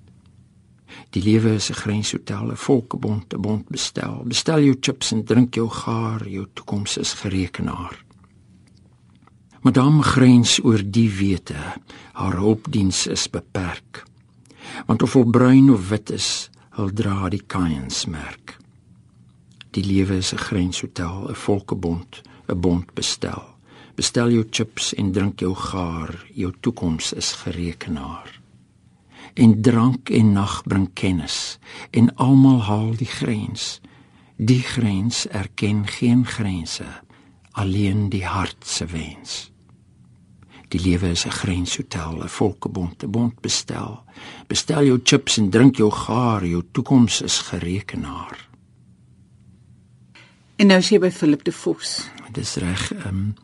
Die 1.12 1.22
lewe 1.22 1.54
is 1.54 1.70
'n 1.70 1.74
grenshotel, 1.74 2.50
'n 2.50 2.56
volkebond, 2.56 3.34
'n 3.34 3.40
bond 3.40 3.68
bestel. 3.68 4.22
Bestel 4.24 4.60
jou 4.60 4.76
chips 4.80 5.12
en 5.12 5.24
drink 5.24 5.54
jou 5.54 5.68
gaar, 5.68 6.28
jou 6.28 6.46
toekoms 6.54 6.96
is 6.96 7.12
gerekenaar. 7.12 8.04
Madame 9.60 10.02
grens 10.02 10.64
oor 10.64 10.82
die 10.90 11.10
wete, 11.10 11.74
haar 12.12 12.36
hulpdiens 12.36 13.06
is 13.06 13.30
beperk. 13.30 14.04
Want 14.86 15.02
of 15.02 15.12
hy 15.12 15.24
bruin 15.24 15.70
of 15.70 15.88
wit 15.88 16.10
is, 16.10 16.50
hul 16.70 16.90
dra 16.92 17.28
die 17.28 17.44
kaiensmerk. 17.46 18.58
Die 19.70 19.84
lewe 19.84 20.16
is 20.16 20.32
'n 20.32 20.38
grenshotel, 20.38 21.28
'n 21.28 21.34
volkebond, 21.34 22.22
'n 22.48 22.60
bond 22.60 22.94
bestel. 22.94 23.44
Bestel 23.94 24.30
jou 24.30 24.44
chips 24.50 24.94
en 24.94 25.12
drink 25.12 25.40
jou 25.40 25.54
gaar, 25.54 26.24
jou 26.34 26.52
toekoms 26.60 27.12
is 27.12 27.32
gerekenaar 27.32 28.41
en 29.34 29.62
drank 29.62 30.10
en 30.10 30.32
nag 30.32 30.62
bring 30.64 30.90
kennis. 30.92 31.58
En 31.90 32.14
almal 32.14 32.62
haal 32.62 32.96
die 32.96 33.06
grens. 33.06 33.80
Die 34.36 34.62
grens 34.62 35.28
erken 35.28 35.86
geen 35.86 36.26
grense 36.26 36.86
alleen 37.52 38.08
die 38.08 38.24
hart 38.24 38.66
se 38.66 38.86
wens. 38.86 39.50
Die 40.72 40.80
lewe 40.80 41.10
is 41.10 41.26
'n 41.26 41.30
grenshotel 41.30 42.22
'n 42.22 42.28
volkebond 42.28 43.04
'n 43.04 43.10
bond 43.10 43.40
bestel. 43.40 44.04
Bestel 44.46 44.84
jou 44.84 45.00
chips 45.04 45.36
en 45.38 45.50
drink 45.50 45.76
jou 45.76 45.90
gaar 45.90 46.46
jou 46.46 46.62
toekoms 46.72 47.22
is 47.22 47.38
gerekenaar. 47.38 48.48
En 50.56 50.66
nou 50.66 50.80
sê 50.80 50.98
by 50.98 51.10
Philip 51.10 51.44
de 51.44 51.52
Vos. 51.52 52.08
Dis 52.32 52.56
reg 52.56 52.92
um, 53.06 53.34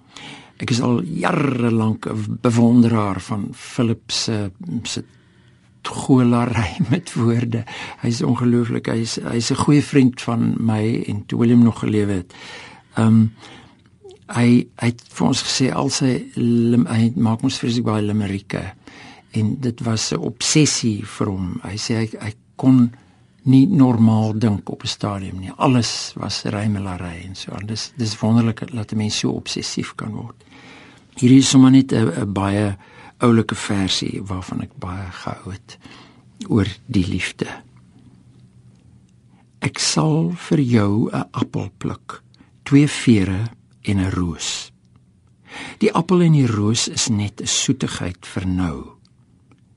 ek 0.56 0.70
is 0.70 0.80
al 0.80 1.02
jare 1.02 1.70
lank 1.70 2.06
'n 2.06 2.38
bewonderaar 2.40 3.20
van 3.20 3.48
Philip 3.52 4.10
se 4.10 4.50
se 4.82 5.04
golary 5.88 6.76
met 6.92 7.12
woorde. 7.12 7.64
Hy's 8.02 8.22
ongelooflik. 8.22 8.86
Hy's 8.86 9.18
hy's 9.24 9.50
'n 9.50 9.62
goeie 9.64 9.82
vriend 9.82 10.20
van 10.20 10.54
my 10.58 11.04
en 11.06 11.26
toe 11.26 11.38
Willem 11.38 11.62
nog 11.62 11.78
gelewe 11.78 12.12
het. 12.12 12.34
Um 12.96 13.32
hy 14.28 14.68
hy 14.76 14.86
het 14.92 15.02
vir 15.08 15.26
ons 15.26 15.42
gesê 15.42 15.72
al 15.72 15.88
sy 15.90 16.12
hy 16.36 17.12
maak 17.16 17.42
ons 17.42 17.58
vreeslik 17.58 17.84
baie 17.84 18.02
limerike 18.04 18.60
en 19.32 19.56
dit 19.60 19.80
was 19.80 20.12
'n 20.12 20.20
obsessie 20.20 21.04
vir 21.04 21.26
hom. 21.26 21.60
Hy 21.62 21.76
sê 21.76 21.94
hy 21.96 22.08
hy 22.20 22.32
kon 22.56 22.90
nie 23.44 23.66
normaal 23.66 24.38
dink 24.38 24.70
op 24.70 24.82
'n 24.82 24.86
stadium 24.86 25.40
nie. 25.40 25.52
Alles 25.56 26.12
was 26.16 26.42
rymelary 26.42 27.24
en 27.26 27.34
so. 27.34 27.52
Dis 27.66 27.92
dis 27.96 28.18
wonderlik 28.18 28.72
dat 28.74 28.92
'n 28.92 28.96
mens 28.96 29.18
so 29.18 29.30
obsessief 29.30 29.94
kan 29.94 30.12
word. 30.12 30.44
Hier 31.16 31.30
is 31.30 31.48
sommer 31.48 31.70
net 31.70 31.92
'n 31.92 32.32
baie 32.32 32.76
oulike 33.18 33.54
versie 33.54 34.20
waarvan 34.22 34.62
ek 34.62 34.74
baie 34.80 35.10
gehou 35.22 35.52
het 35.52 35.78
oor 36.48 36.68
die 36.86 37.06
liefde. 37.06 37.48
Ek 39.58 39.78
sal 39.82 40.30
vir 40.48 40.60
jou 40.60 41.10
'n 41.10 41.26
appel 41.32 41.70
pluk, 41.78 42.22
twee 42.62 42.86
vere 42.86 43.50
en 43.82 43.98
'n 43.98 44.10
roos. 44.10 44.70
Die 45.78 45.92
appel 45.92 46.22
en 46.22 46.32
die 46.32 46.46
roos 46.46 46.88
is 46.88 47.08
net 47.08 47.40
'n 47.40 47.46
soetigheid 47.46 48.26
vir 48.26 48.46
nou. 48.46 48.86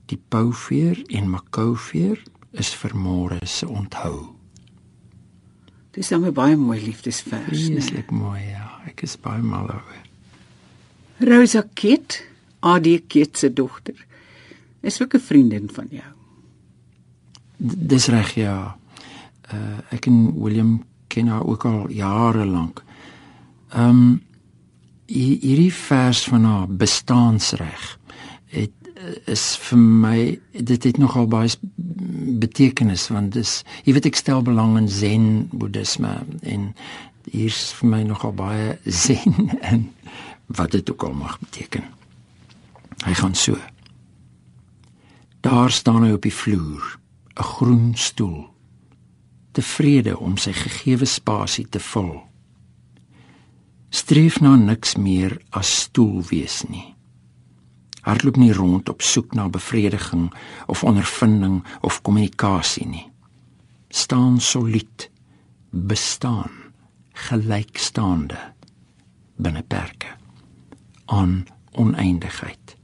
Die 0.06 0.20
pouveer 0.28 1.02
en 1.08 1.30
makouveer 1.30 2.22
is 2.52 2.74
vir 2.74 2.96
môre 2.96 3.46
se 3.46 3.66
onthou. 3.68 4.36
Dis 5.92 6.10
nou 6.10 6.26
'n 6.26 6.32
baie 6.32 6.56
mooi 6.56 6.80
liefdesvers. 6.80 7.68
Dis 7.68 7.90
net 7.90 8.10
mooi, 8.10 8.40
ja. 8.40 8.80
Ek 8.86 9.02
is 9.02 9.16
baie 9.16 9.42
mal 9.42 9.68
oor. 9.68 9.98
Rosa 11.20 11.62
Kit 11.74 12.31
AD 12.62 12.88
Keet 13.06 13.38
se 13.38 13.52
dogter. 13.52 14.06
Is 14.80 15.02
ook 15.02 15.14
'n 15.14 15.20
vriendin 15.20 15.68
van 15.72 15.86
jou. 15.90 16.12
D 17.56 17.74
dis 17.88 18.06
reg 18.06 18.34
ja. 18.34 18.76
Uh 19.52 19.78
ek 19.90 20.06
en 20.06 20.34
William 20.42 20.82
ken 21.06 21.26
haar 21.26 21.46
ook 21.46 21.64
al 21.64 21.90
jare 21.90 22.44
lank. 22.44 22.84
Ehm 23.68 23.88
um, 23.88 24.22
hierdie 25.12 25.72
vers 25.74 26.24
van 26.24 26.44
haar 26.44 26.68
bestaansreg 26.68 27.98
het 28.46 28.72
is 29.26 29.56
vir 29.66 29.78
my 29.78 30.18
dit 30.52 30.84
het 30.84 30.98
nogal 30.98 31.26
baie 31.26 31.50
betekenis 32.42 33.08
want 33.12 33.32
dis 33.36 33.62
jy 33.84 33.96
weet 33.96 34.08
ek 34.12 34.20
stel 34.20 34.44
belang 34.46 34.76
in 34.80 34.88
zen 34.88 35.26
boeddhisme 35.52 36.12
en 36.42 36.70
hier's 37.30 37.72
vir 37.78 37.90
my 37.94 38.02
nogal 38.06 38.34
baie 38.36 38.78
zen 39.04 39.50
en 39.60 39.90
wat 40.46 40.72
dit 40.72 40.90
ook 40.90 41.02
al 41.02 41.14
mag 41.16 41.38
beteken. 41.40 41.84
Hy 43.02 43.14
gaan 43.14 43.34
so. 43.34 43.58
Daar 45.42 45.70
staan 45.70 46.04
hy 46.06 46.12
op 46.14 46.22
die 46.22 46.34
vloer, 46.34 46.98
'n 47.34 47.42
groen 47.42 47.94
stoel, 47.94 48.46
tevrede 49.52 50.18
om 50.18 50.36
sy 50.36 50.52
gegeewe 50.52 51.04
spasie 51.04 51.68
te 51.68 51.80
vul. 51.80 52.22
Streef 53.90 54.40
na 54.40 54.56
niks 54.56 54.96
meer 54.96 55.42
as 55.50 55.80
stoel 55.80 56.22
wees 56.30 56.62
nie. 56.68 56.94
Hardloop 58.02 58.36
nie 58.36 58.52
rond 58.52 58.88
op 58.88 59.02
soek 59.02 59.34
na 59.34 59.48
bevrediging 59.48 60.32
of 60.66 60.84
ondervinding 60.84 61.64
of 61.80 62.02
kommunikasie 62.02 62.86
nie. 62.86 63.10
Staan 63.88 64.40
solied, 64.40 65.10
bestaan, 65.70 66.50
gelykstaande 67.12 68.54
binne 69.36 69.62
perke 69.62 70.06
aan 71.06 71.44
oneindigheid 71.72 72.76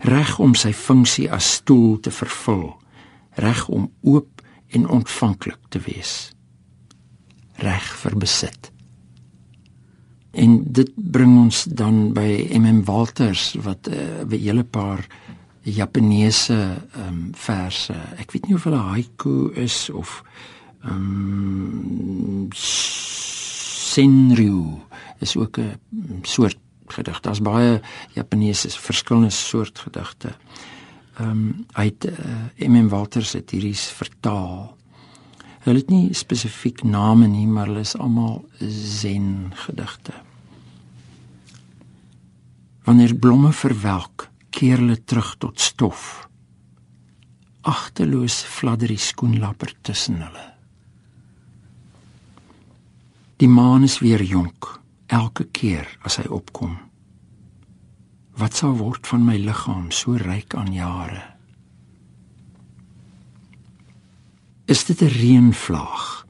reg 0.00 0.38
om 0.38 0.54
sy 0.54 0.72
funksie 0.72 1.30
as 1.32 1.52
stoel 1.60 2.00
te 2.00 2.10
vervul, 2.10 2.76
reg 3.34 3.68
om 3.68 3.90
oop 4.02 4.42
en 4.68 4.88
ontvanklik 4.88 5.60
te 5.68 5.78
wees. 5.78 6.32
Reg 7.62 7.84
vir 8.02 8.16
besit. 8.16 8.72
En 10.36 10.58
dit 10.72 10.90
bring 10.96 11.38
ons 11.38 11.64
dan 11.64 12.12
by 12.12 12.48
MM 12.58 12.84
Walters 12.84 13.54
wat 13.64 13.88
'n 13.88 14.28
uh, 14.32 14.40
hele 14.40 14.64
paar 14.64 15.06
Japaneese 15.62 16.76
ehm 16.92 17.08
um, 17.08 17.30
verse. 17.34 17.94
Ek 18.18 18.30
weet 18.32 18.46
nie 18.46 18.54
of 18.54 18.64
hulle 18.64 18.82
haiku 18.92 19.50
is 19.54 19.90
of 19.90 20.22
ehm 20.84 20.92
um, 20.92 22.48
senryu 23.96 24.78
is 25.18 25.36
ook 25.36 25.58
'n 25.58 26.20
soort 26.22 26.58
gedig. 26.92 27.20
Daar's 27.20 27.42
baie 27.42 27.80
Japaneese 28.12 28.70
verskillende 28.70 29.30
soort 29.30 29.78
gedigte. 29.78 30.36
Ehm 31.16 31.30
um, 31.30 31.66
uit 31.72 32.04
uh, 32.04 32.68
MM 32.68 32.88
Walters 32.88 33.32
het 33.32 33.50
hierdie 33.50 33.76
vertaal. 33.76 34.76
Hulle 35.64 35.78
het 35.78 35.90
nie 35.90 36.14
spesifiek 36.14 36.82
name 36.82 37.26
nie, 37.26 37.46
maar 37.46 37.66
hulle 37.66 37.80
is 37.80 37.96
almal 37.96 38.44
zen 38.68 39.52
gedigte. 39.54 40.12
Wanneer 42.84 43.14
blomme 43.14 43.52
verwelk, 43.52 44.28
keer 44.50 44.78
hulle 44.78 45.04
terug 45.04 45.34
tot 45.38 45.60
stof. 45.60 46.28
Agteloos 47.60 48.42
fladder 48.42 48.88
die 48.88 49.00
skoenlapper 49.00 49.74
tussen 49.82 50.20
hulle. 50.22 50.52
Die 53.36 53.48
maan 53.48 53.82
is 53.82 53.98
weer 53.98 54.22
jonk 54.22 54.76
elke 55.06 55.46
keer 55.54 55.86
as 56.02 56.18
hy 56.20 56.26
opkom. 56.32 56.76
Wat 58.36 58.54
sal 58.54 58.76
word 58.76 59.06
van 59.06 59.24
my 59.24 59.36
liggaam 59.40 59.90
so 59.94 60.18
ryk 60.20 60.54
aan 60.54 60.72
jare? 60.74 61.22
Is 64.66 64.84
dit 64.84 65.00
'n 65.02 65.08
reënvlaag? 65.08 66.26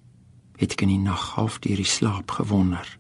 Het 0.57 0.73
ek 0.73 0.83
in 0.83 0.89
die 0.89 0.99
nag 0.99 1.35
half 1.35 1.59
deur 1.59 1.77
die 1.77 1.85
slaap 1.85 2.31
gewonder. 2.31 2.99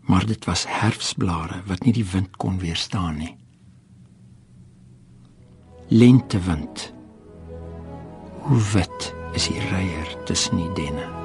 Maar 0.00 0.26
dit 0.26 0.44
was 0.44 0.66
herfsblare 0.68 1.62
wat 1.66 1.84
nie 1.84 1.92
die 1.92 2.04
wind 2.04 2.36
kon 2.36 2.58
weerstaan 2.58 3.16
nie. 3.16 3.36
Lentewind. 5.88 6.92
Hoe 8.42 8.60
wit 8.72 9.14
is 9.32 9.48
die 9.48 9.60
reier 9.60 10.24
tussen 10.24 10.56
die 10.56 10.72
denne? 10.72 11.21